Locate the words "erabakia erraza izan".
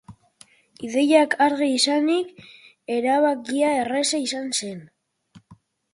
2.97-4.53